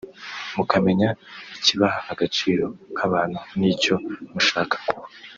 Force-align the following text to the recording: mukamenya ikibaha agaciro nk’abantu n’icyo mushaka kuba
mukamenya 0.55 1.09
ikibaha 1.57 1.99
agaciro 2.11 2.65
nk’abantu 2.95 3.39
n’icyo 3.57 3.95
mushaka 4.33 4.75
kuba 4.87 5.03